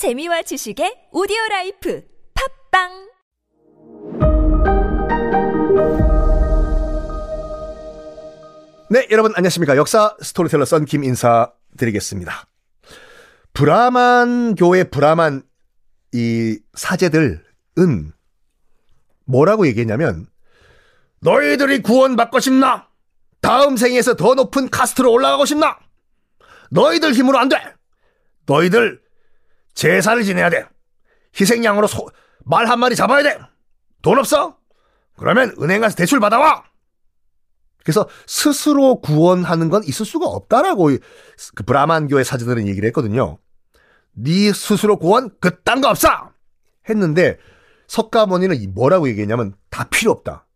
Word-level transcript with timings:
재미와 0.00 0.40
지식의 0.40 1.12
오디오 1.12 1.36
life 1.50 2.02
팟빵 2.32 2.88
네, 8.88 9.06
여러분 9.10 9.34
안녕하십니까. 9.36 9.76
역사 9.76 10.16
스토리텔러 10.22 10.64
썬김 10.64 11.04
인사 11.04 11.52
드리겠습니다. 11.76 12.46
브라만 13.52 14.54
교의 14.54 14.88
브라만 14.88 15.42
이 16.14 16.58
사제들은 16.72 17.42
뭐라고 19.26 19.66
얘기했냐면 19.66 20.28
너희들이 21.20 21.82
구원받고 21.82 22.40
싶나? 22.40 22.88
다음 23.42 23.76
생에서 23.76 24.16
더 24.16 24.32
높은 24.32 24.70
카스트로 24.70 25.12
올라가고 25.12 25.44
싶나? 25.44 25.78
너희들 26.70 27.12
힘으로 27.12 27.38
안 27.38 27.50
돼. 27.50 27.56
너희들 28.46 29.09
제사를 29.80 30.22
지내야 30.24 30.50
돼. 30.50 30.66
희생양으로 31.40 31.88
말한 32.44 32.78
마리 32.80 32.94
잡아야 32.94 33.22
돼. 33.22 33.38
돈 34.02 34.18
없어? 34.18 34.58
그러면 35.16 35.54
은행 35.58 35.80
가서 35.80 35.96
대출 35.96 36.20
받아와. 36.20 36.64
그래서 37.82 38.06
스스로 38.26 39.00
구원하는 39.00 39.70
건 39.70 39.82
있을 39.84 40.04
수가 40.04 40.26
없다라고 40.26 40.90
그 41.54 41.64
브라만교의 41.64 42.26
사제들은 42.26 42.68
얘기를 42.68 42.86
했거든요. 42.88 43.38
네 44.12 44.52
스스로 44.52 44.98
구원 44.98 45.30
그딴 45.40 45.80
거 45.80 45.88
없어. 45.88 46.30
했는데 46.90 47.38
석가모니는 47.88 48.74
뭐라고 48.74 49.08
얘기했냐면 49.08 49.54
다 49.70 49.88
필요 49.88 50.10
없다. 50.10 50.46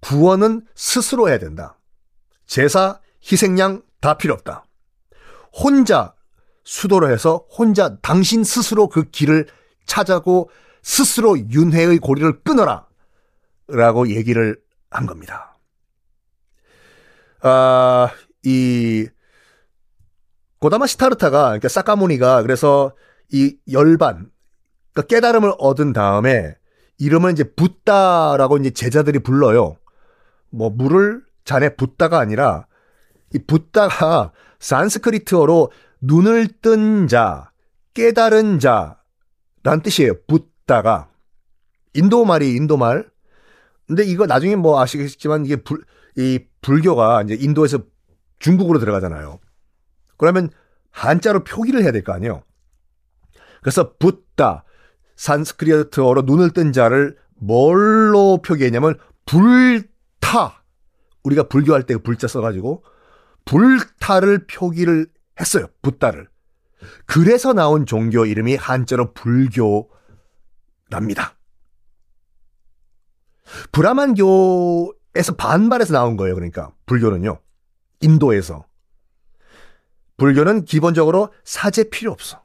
구원은 0.00 0.64
스스로 0.76 1.28
해야 1.28 1.38
된다. 1.38 1.76
제사, 2.46 3.00
희생양 3.20 3.82
다 4.00 4.16
필요 4.16 4.32
없다. 4.34 4.64
혼자 5.52 6.14
수도로 6.70 7.10
해서 7.10 7.44
혼자 7.50 7.96
당신 7.96 8.44
스스로 8.44 8.88
그 8.88 9.02
길을 9.02 9.48
찾아고 9.86 10.50
스스로 10.82 11.36
윤회의 11.36 11.98
고리를 11.98 12.42
끊어라. 12.44 12.86
라고 13.66 14.08
얘기를 14.08 14.56
한 14.88 15.06
겁니다. 15.06 15.58
아, 17.42 18.10
이, 18.44 19.08
고다마 20.60 20.86
시타르타가, 20.86 21.42
그러니까 21.42 21.68
사카모니가 21.68 22.42
그래서 22.42 22.92
이 23.32 23.56
열반, 23.72 24.30
그러니까 24.92 25.08
깨달음을 25.08 25.52
얻은 25.58 25.92
다음에 25.92 26.54
이름을 26.98 27.32
이제 27.32 27.42
붓다라고 27.42 28.58
이제 28.58 28.70
제자들이 28.70 29.20
불러요. 29.20 29.76
뭐 30.50 30.70
물을 30.70 31.22
잔에 31.44 31.74
붓다가 31.74 32.20
아니라 32.20 32.66
이 33.34 33.40
붓다가 33.40 34.30
산스크리트어로 34.60 35.70
눈을 36.00 36.48
뜬 36.62 37.06
자, 37.08 37.50
깨달은 37.94 38.58
자란 38.58 39.82
뜻이에요. 39.82 40.14
붓다가 40.26 41.10
인도 41.94 42.24
말이 42.24 42.54
인도 42.54 42.76
말. 42.76 43.08
근데 43.86 44.04
이거 44.04 44.26
나중에 44.26 44.56
뭐 44.56 44.80
아시겠지만 44.80 45.44
이게 45.44 45.56
불, 45.56 45.84
이 46.16 46.38
불교가 46.62 47.22
이제 47.22 47.34
인도에서 47.34 47.80
중국으로 48.38 48.78
들어가잖아요. 48.78 49.40
그러면 50.16 50.50
한자로 50.90 51.44
표기를 51.44 51.82
해야 51.82 51.92
될 51.92 52.02
거 52.04 52.12
아니에요. 52.12 52.42
그래서 53.60 53.94
붓다 53.98 54.64
산스크리트어로 55.16 56.22
눈을 56.22 56.50
뜬 56.52 56.72
자를 56.72 57.16
뭘로 57.36 58.40
표기했냐면 58.42 58.98
불타 59.26 60.62
우리가 61.24 61.44
불교할 61.44 61.84
때 61.84 61.96
불자 61.96 62.26
써가지고 62.26 62.84
불타를 63.44 64.46
표기를 64.46 65.08
했어요. 65.40 65.66
붓다를. 65.82 66.28
그래서 67.06 67.52
나온 67.52 67.86
종교 67.86 68.24
이름이 68.26 68.56
한자로 68.56 69.12
불교랍니다. 69.12 69.90
브라만교에서 73.72 75.34
반발해서 75.36 75.92
나온 75.92 76.16
거예요. 76.16 76.34
그러니까 76.34 76.72
불교는요. 76.86 77.40
인도에서. 78.00 78.64
불교는 80.16 80.64
기본적으로 80.64 81.32
사제 81.44 81.84
필요 81.90 82.12
없어. 82.12 82.44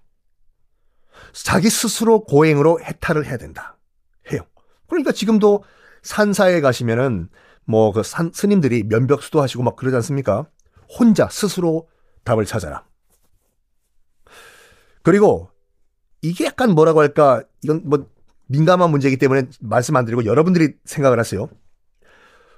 자기 1.34 1.70
스스로 1.70 2.24
고행으로 2.24 2.82
해탈을 2.82 3.26
해야 3.26 3.38
된다. 3.38 3.78
해요. 4.32 4.42
그러니까 4.88 5.12
지금도 5.12 5.64
산사에 6.02 6.62
가시면은 6.62 7.30
뭐 7.66 7.92
그 7.92 8.04
스님들이 8.04 8.84
면벽 8.84 9.24
수도하시고 9.24 9.64
막 9.64 9.76
그러지 9.76 9.96
않습니까? 9.98 10.48
혼자 11.00 11.28
스스로 11.30 11.90
답을 12.24 12.46
찾아라. 12.46 12.86
그리고 15.06 15.50
이게 16.24 16.46
약간 16.46 16.72
뭐라고 16.72 17.00
할까? 17.00 17.44
이건 17.64 17.84
뭐 17.86 18.08
민감한 18.48 18.90
문제이기 18.90 19.18
때문에 19.18 19.44
말씀 19.62 19.96
안 19.96 20.04
드리고 20.04 20.26
여러분들이 20.26 20.74
생각을 20.84 21.20
하세요. 21.20 21.48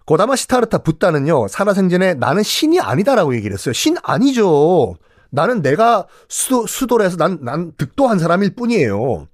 고다마 0.05 0.37
시타르타 0.37 0.77
붓다는요, 0.77 1.49
살아생전에 1.49 2.13
나는 2.13 2.43
신이 2.43 2.79
아니다라고 2.79 3.35
얘기를 3.35 3.53
했어요. 3.53 3.73
신 3.73 3.97
아니죠. 4.01 4.95
나는 5.29 5.61
내가 5.61 6.07
수도, 6.29 6.65
수도를 6.65 7.05
해서 7.05 7.17
난, 7.17 7.39
난 7.41 7.73
득도한 7.75 8.17
사람일 8.17 8.55
뿐이에요. 8.55 9.27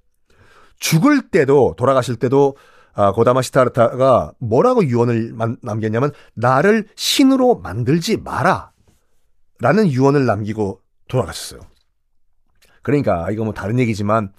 죽을 0.79 1.29
때도, 1.29 1.75
돌아가실 1.77 2.15
때도, 2.15 2.57
아, 2.95 3.11
고다마 3.11 3.43
시타르타가 3.43 4.33
뭐라고 4.39 4.83
유언을 4.83 5.35
남겼냐면, 5.61 6.11
나를 6.33 6.87
신으로 6.95 7.59
만들지 7.59 8.17
마라. 8.17 8.71
라는 9.59 9.91
유언을 9.91 10.25
남기고 10.25 10.81
돌아가셨어요. 11.07 11.61
그러니까, 12.83 13.31
이거 13.31 13.43
뭐 13.43 13.53
다른 13.53 13.79
얘기지만, 13.79 14.31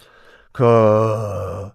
그, 0.53 1.71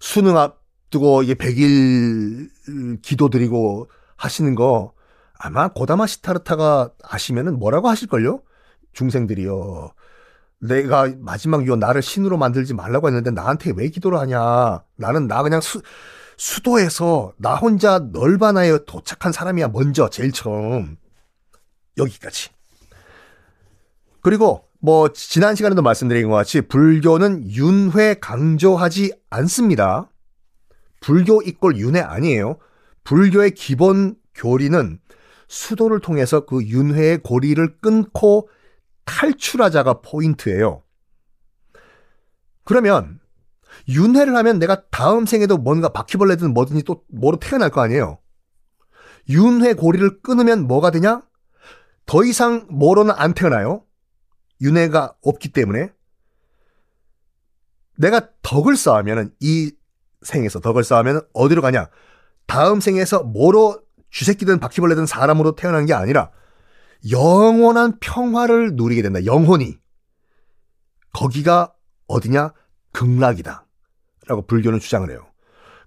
수능 0.00 0.38
앞두고 0.38 1.22
이게 1.22 1.34
100일 1.34 3.02
기도 3.02 3.28
드리고 3.28 3.90
하시는 4.16 4.54
거 4.54 4.94
아마 5.38 5.68
고다마 5.68 6.06
시타르타가 6.06 6.90
하시면은 7.02 7.58
뭐라고 7.58 7.88
하실걸요? 7.88 8.42
중생들이요. 8.92 9.92
내가 10.60 11.10
마지막 11.18 11.66
유언 11.66 11.78
나를 11.78 12.02
신으로 12.02 12.36
만들지 12.36 12.74
말라고 12.74 13.08
했는데 13.08 13.30
나한테 13.30 13.72
왜 13.74 13.88
기도를 13.88 14.18
하냐. 14.18 14.82
나는 14.96 15.26
나 15.26 15.42
그냥 15.42 15.60
수, 15.60 15.80
수도에서 16.36 17.32
나 17.38 17.54
혼자 17.54 17.98
널바나에 17.98 18.84
도착한 18.86 19.32
사람이야. 19.32 19.68
먼저, 19.68 20.10
제일 20.10 20.32
처음. 20.32 20.96
여기까지. 21.96 22.50
그리고 24.22 24.68
뭐 24.80 25.12
지난 25.12 25.54
시간에도 25.54 25.82
말씀드린 25.82 26.28
것 26.28 26.34
같이 26.34 26.62
불교는 26.62 27.50
윤회 27.50 28.14
강조하지 28.14 29.12
않습니다. 29.28 30.10
불교 31.00 31.42
이꼴 31.42 31.76
윤회 31.76 32.00
아니에요. 32.00 32.56
불교의 33.04 33.52
기본 33.52 34.16
교리는 34.34 34.98
수도를 35.48 36.00
통해서 36.00 36.46
그 36.46 36.64
윤회의 36.64 37.18
고리를 37.18 37.78
끊고 37.80 38.48
탈출하자가 39.04 40.00
포인트예요. 40.00 40.82
그러면 42.64 43.20
윤회를 43.88 44.34
하면 44.36 44.58
내가 44.58 44.82
다음 44.90 45.26
생에도 45.26 45.58
뭔가 45.58 45.90
바퀴벌레든 45.90 46.54
뭐든지 46.54 46.84
또 46.84 47.02
뭐로 47.08 47.38
태어날 47.38 47.70
거 47.70 47.82
아니에요. 47.82 48.18
윤회 49.28 49.74
고리를 49.74 50.22
끊으면 50.22 50.66
뭐가 50.66 50.90
되냐? 50.90 51.22
더 52.06 52.24
이상 52.24 52.66
뭐로는 52.70 53.14
안 53.16 53.34
태어나요. 53.34 53.84
윤회가 54.60 55.14
없기 55.22 55.50
때문에 55.50 55.92
내가 57.96 58.28
덕을 58.42 58.76
쌓으면 58.76 59.32
이 59.40 59.72
생에서 60.22 60.60
덕을 60.60 60.84
쌓으면 60.84 61.22
어디로 61.32 61.62
가냐? 61.62 61.88
다음 62.46 62.80
생에서 62.80 63.22
뭐로 63.22 63.82
쥐새끼든 64.10 64.58
바퀴벌레든 64.58 65.06
사람으로 65.06 65.54
태어난 65.54 65.86
게 65.86 65.94
아니라 65.94 66.30
영원한 67.10 67.98
평화를 68.00 68.74
누리게 68.74 69.02
된다. 69.02 69.24
영혼이. 69.24 69.78
거기가 71.12 71.72
어디냐? 72.06 72.52
극락이다. 72.92 73.66
라고 74.26 74.46
불교는 74.46 74.80
주장을 74.80 75.08
해요. 75.10 75.26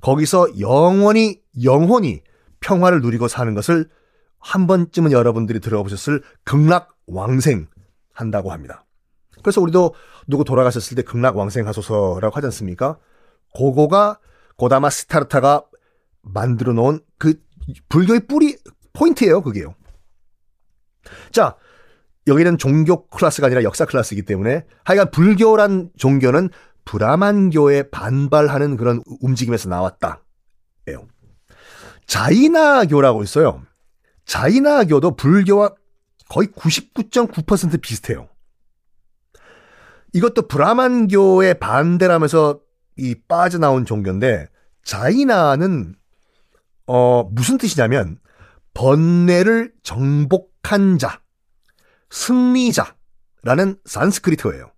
거기서 0.01 0.59
영원히, 0.59 1.41
영혼이 1.63 2.21
평화를 2.59 3.01
누리고 3.01 3.27
사는 3.27 3.53
것을 3.53 3.89
한 4.39 4.67
번쯤은 4.67 5.11
여러분들이 5.11 5.59
들어보셨을 5.59 6.21
극락 6.43 6.95
왕생 7.07 7.67
한다고 8.13 8.51
합니다. 8.51 8.85
그래서 9.41 9.59
우리도 9.61 9.93
누구 10.27 10.43
돌아가셨을 10.43 10.95
때 10.95 11.01
극락 11.01 11.35
왕생 11.37 11.67
하소서라고 11.67 12.35
하지 12.35 12.47
않습니까? 12.47 12.97
고거가 13.53 14.19
고다마 14.55 14.89
스타르타가 14.89 15.65
만들어 16.21 16.73
놓은 16.73 16.99
그 17.17 17.35
불교의 17.89 18.21
뿌리 18.27 18.57
포인트예요, 18.93 19.41
그게요. 19.41 19.75
자, 21.31 21.55
여기는 22.27 22.57
종교 22.57 23.07
클래스가 23.07 23.47
아니라 23.47 23.63
역사 23.63 23.85
클래스이기 23.85 24.23
때문에 24.23 24.65
하여간 24.85 25.11
불교란 25.11 25.89
종교는 25.97 26.49
브라만교에 26.85 27.89
반발하는 27.89 28.77
그런 28.77 29.01
움직임에서 29.21 29.69
나왔다. 29.69 30.21
예요. 30.87 31.07
자이나교라고 32.05 33.23
있어요. 33.23 33.61
자이나교도 34.25 35.15
불교와 35.15 35.73
거의 36.33 36.47
99.9% 36.47 37.79
비슷해요. 37.79 38.27
이것도 40.13 40.47
브라만교의 40.47 41.59
반대라면서 41.59 42.59
이 42.97 43.15
빠져나온 43.27 43.85
종교인데 43.85 44.47
자이나는 44.83 45.95
어 46.87 47.23
무슨 47.31 47.59
뜻이냐면 47.59 48.19
번뇌를 48.73 49.73
정복한 49.83 50.97
자, 50.97 51.21
승리자라는 52.09 53.77
산스크리트어예요. 53.85 54.71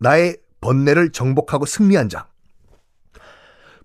나의 0.00 0.38
번뇌를 0.60 1.12
정복하고 1.12 1.66
승리한 1.66 2.08
자. 2.08 2.28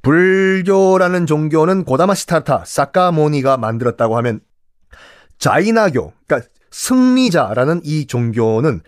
불교라는 0.02 1.28
종교는 1.28 1.86
고다마 1.86 2.16
시타르타 2.16 2.66
사카모니가 2.66 3.58
만들었다고 3.58 4.18
하면 4.18 4.42
자이나교, 5.44 6.14
그러니까 6.26 6.50
승리자라는 6.72 7.82
이 7.84 8.08
종교는 8.08 8.80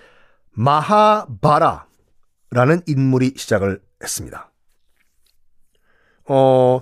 마하바라라는 0.52 1.84
인물이 2.88 3.34
시작을 3.36 3.82
했습니다. 4.02 4.54
어, 6.24 6.82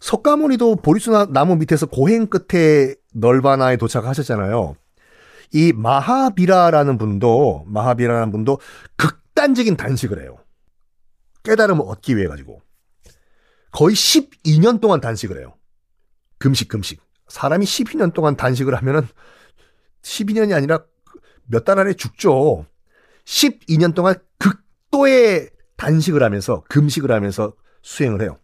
석가모니도 0.00 0.74
보리수 0.76 1.28
나무 1.30 1.54
밑에서 1.54 1.86
고행 1.86 2.26
끝에 2.26 2.96
널바나에 3.14 3.76
도착하셨잖아요. 3.76 4.74
이 5.52 5.72
마하비라라는 5.72 6.98
분도, 6.98 7.64
마하비라라는 7.68 8.32
분도 8.32 8.58
극단적인 8.96 9.76
단식을 9.76 10.20
해요. 10.20 10.38
깨달음을 11.44 11.84
얻기 11.86 12.16
위해 12.16 12.26
가지고. 12.26 12.60
거의 13.70 13.94
12년 13.94 14.80
동안 14.80 15.00
단식을 15.00 15.38
해요. 15.38 15.54
금식, 16.38 16.66
금식. 16.66 17.11
사람이 17.32 17.64
12년 17.64 18.12
동안 18.12 18.36
단식을 18.36 18.74
하면은 18.74 19.08
12년이 20.02 20.54
아니라 20.54 20.84
몇 21.46 21.64
달 21.64 21.78
안에 21.78 21.94
죽죠. 21.94 22.66
12년 23.24 23.94
동안 23.94 24.16
극도의 24.38 25.48
단식을 25.78 26.22
하면서 26.22 26.62
금식을 26.68 27.10
하면서 27.10 27.54
수행을 27.80 28.20
해요. 28.20 28.38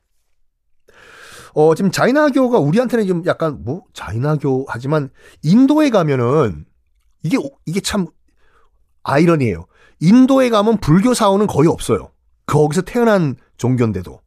어, 1.52 1.74
지금 1.74 1.90
자이나교가 1.90 2.58
우리한테는 2.58 3.06
좀 3.06 3.22
약간 3.26 3.62
뭐 3.62 3.84
자이나교 3.92 4.64
하지만 4.68 5.10
인도에 5.42 5.90
가면은 5.90 6.64
이게 7.22 7.36
이게 7.66 7.80
참 7.80 8.06
아이러니예요. 9.02 9.66
인도에 10.00 10.48
가면 10.48 10.78
불교 10.78 11.12
사원은 11.12 11.46
거의 11.46 11.68
없어요. 11.68 12.10
거기서 12.46 12.82
태어난 12.82 13.36
종교인데도. 13.58 14.22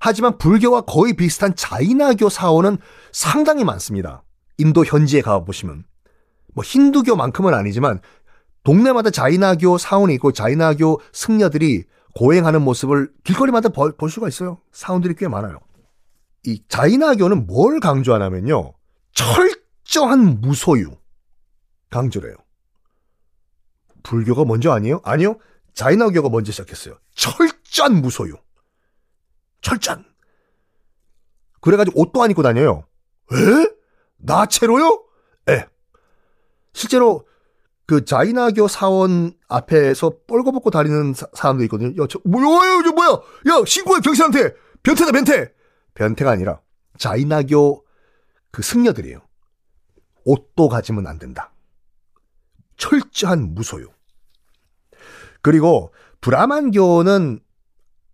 하지만 0.00 0.38
불교와 0.38 0.82
거의 0.82 1.14
비슷한 1.14 1.54
자이나교 1.54 2.28
사원은 2.28 2.78
상당히 3.12 3.64
많습니다. 3.64 4.22
인도 4.58 4.84
현지에 4.84 5.22
가보시면. 5.22 5.84
뭐 6.54 6.64
힌두교만큼은 6.64 7.54
아니지만 7.54 8.00
동네마다 8.64 9.10
자이나교 9.10 9.78
사원이 9.78 10.14
있고 10.14 10.32
자이나교 10.32 11.00
승려들이 11.12 11.84
고행하는 12.14 12.62
모습을 12.62 13.12
길거리마다 13.24 13.68
볼, 13.68 13.96
볼 13.96 14.10
수가 14.10 14.28
있어요. 14.28 14.60
사원들이 14.72 15.14
꽤 15.16 15.28
많아요. 15.28 15.58
이 16.44 16.62
자이나교는 16.68 17.46
뭘 17.46 17.80
강조하냐면요. 17.80 18.72
철저한 19.14 20.40
무소유 20.40 20.90
강조를 21.90 22.30
해요. 22.30 22.36
불교가 24.02 24.44
먼저 24.44 24.72
아니에요? 24.72 25.00
아니요. 25.04 25.38
자이나교가 25.74 26.28
먼저 26.28 26.50
시작했어요. 26.50 26.98
철저한 27.14 28.00
무소유. 28.00 28.34
철저한. 29.60 30.04
그래가지고 31.60 32.00
옷도 32.00 32.22
안 32.22 32.30
입고 32.30 32.42
다녀요. 32.42 32.86
에? 33.32 33.36
나체로요? 34.18 35.04
예. 35.50 35.66
실제로 36.72 37.26
그 37.86 38.04
자이나교 38.04 38.68
사원 38.68 39.32
앞에서 39.48 40.12
뻘거벗고 40.26 40.70
다니는 40.70 41.14
사, 41.14 41.26
람도 41.48 41.64
있거든요. 41.64 42.02
야, 42.02 42.06
저, 42.08 42.20
뭐야, 42.24 42.82
저 42.84 42.92
뭐야? 42.92 43.08
야, 43.48 43.64
신고해, 43.66 44.00
경찰한테! 44.00 44.54
변태다, 44.82 45.12
변태! 45.12 45.52
변태가 45.94 46.30
아니라 46.30 46.60
자이나교 46.98 47.84
그 48.50 48.62
승려들이에요. 48.62 49.20
옷도 50.24 50.68
가지면 50.68 51.06
안 51.06 51.18
된다. 51.18 51.52
철저한 52.76 53.54
무소유. 53.54 53.88
그리고 55.40 55.92
브라만교는 56.20 57.40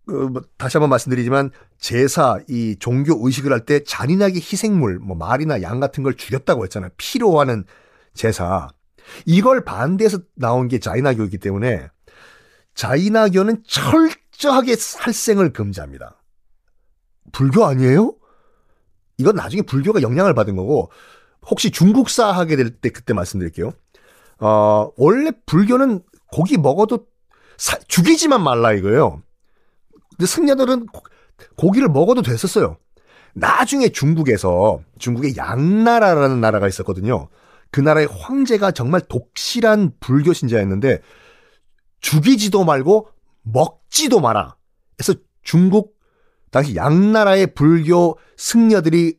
그, 0.05 0.11
뭐, 0.13 0.41
다시 0.57 0.77
한번 0.77 0.89
말씀드리지만 0.91 1.51
제사 1.79 2.39
이 2.47 2.75
종교 2.79 3.25
의식을 3.25 3.51
할 3.51 3.65
때 3.65 3.83
잔인하게 3.83 4.35
희생물 4.35 4.99
뭐 4.99 5.15
말이나 5.17 5.61
양 5.61 5.79
같은 5.79 6.03
걸 6.03 6.15
죽였다고 6.15 6.63
했잖아요. 6.65 6.91
피로 6.97 7.39
하는 7.39 7.65
제사. 8.13 8.67
이걸 9.25 9.63
반대해서 9.65 10.19
나온 10.35 10.67
게 10.67 10.79
자이나교이기 10.79 11.37
때문에 11.39 11.89
자이나교는 12.75 13.63
철저하게 13.67 14.75
살생을 14.75 15.53
금지합니다. 15.53 16.21
불교 17.31 17.65
아니에요? 17.65 18.15
이건 19.17 19.35
나중에 19.35 19.61
불교가 19.61 20.01
영향을 20.01 20.33
받은 20.33 20.55
거고 20.55 20.91
혹시 21.47 21.71
중국사 21.71 22.31
하게 22.31 22.55
될 22.55 22.79
때 22.79 22.89
그때 22.89 23.13
말씀드릴게요. 23.13 23.71
어, 24.39 24.91
원래 24.97 25.31
불교는 25.45 26.01
고기 26.31 26.57
먹어도 26.57 27.07
사, 27.57 27.77
죽이지만 27.87 28.43
말라 28.43 28.73
이거예요. 28.73 29.21
근데 30.17 30.25
승려들은 30.25 30.87
고기를 31.57 31.89
먹어도 31.89 32.21
됐었어요. 32.21 32.77
나중에 33.33 33.89
중국에서 33.89 34.79
중국의 34.97 35.35
양나라라는 35.35 36.39
나라가 36.39 36.67
있었거든요. 36.67 37.27
그 37.69 37.81
나라의 37.81 38.07
황제가 38.07 38.71
정말 38.71 39.01
독실한 39.01 39.91
불교 39.99 40.31
신자였는데 40.31 41.01
죽이지도 41.99 42.63
말고 42.63 43.09
먹지도 43.43 44.21
마라. 44.21 44.55
그래서 44.95 45.19
중국 45.43 45.95
당시 46.51 46.75
양나라의 46.75 47.53
불교 47.53 48.17
승려들이 48.37 49.17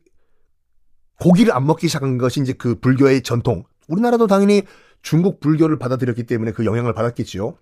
고기를 1.19 1.53
안 1.53 1.67
먹기 1.67 1.87
시작한 1.87 2.17
것이 2.17 2.41
이제 2.41 2.53
그 2.53 2.79
불교의 2.79 3.21
전통. 3.21 3.63
우리나라도 3.87 4.25
당연히 4.25 4.63
중국 5.03 5.39
불교를 5.39 5.77
받아들였기 5.77 6.25
때문에 6.25 6.51
그 6.51 6.65
영향을 6.65 6.93
받았겠지요. 6.93 7.55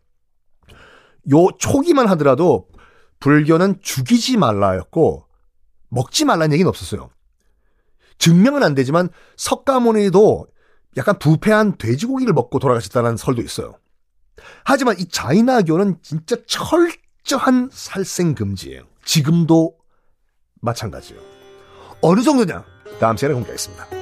요 1.33 1.47
초기만 1.57 2.07
하더라도 2.09 2.67
불교는 3.25 3.79
죽이지 3.81 4.37
말라였고 4.37 5.25
먹지 5.89 6.25
말라는 6.25 6.53
얘기는 6.53 6.69
없었어요. 6.69 7.09
증명은 8.19 8.61
안 8.61 8.75
되지만 8.75 9.09
석가모니도 9.35 10.45
약간 10.97 11.17
부패한 11.17 11.79
돼지고기를 11.79 12.33
먹고 12.33 12.59
돌아가셨다는 12.59 13.17
설도 13.17 13.41
있어요. 13.41 13.79
하지만 14.63 14.99
이 14.99 15.07
자이나교는 15.09 15.97
진짜 16.03 16.35
철저한 16.45 17.69
살생 17.71 18.35
금지예요. 18.35 18.83
지금도 19.03 19.75
마찬가지예요. 20.61 21.19
어느 22.01 22.21
정도냐? 22.21 22.63
다음 22.99 23.17
시간에 23.17 23.33
공개하겠습니다. 23.33 23.94